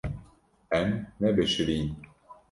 Em 0.77 0.89
nebişirîn. 1.19 1.89